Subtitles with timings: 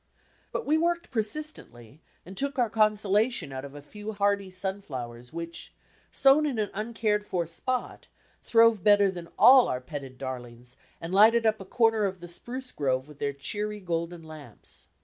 [0.51, 5.75] But we worked persistently, and took our consolation out of a few hardy sunflowers which,
[6.11, 8.07] sown in an uncared for spot,
[8.41, 12.27] throve better than all our petted dar lings, and lighted up a comer of the
[12.27, 14.87] spruce grove with their cheery golden lamps.